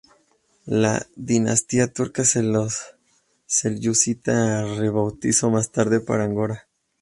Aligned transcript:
La 0.65 0.99
dinastía 1.15 1.93
turca 1.93 2.23
de 2.33 2.41
los 2.41 2.75
Selyúcidas 3.45 4.65
la 4.67 4.75
rebautizó 4.81 5.51
más 5.51 5.69
tarde 5.71 6.03
como 6.03 6.23
Angora. 6.23 6.67